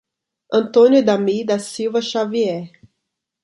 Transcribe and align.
Antônio 0.51 0.97
Idamir 0.97 1.45
da 1.45 1.59
Silva 1.59 2.01
Xavier 2.01 2.71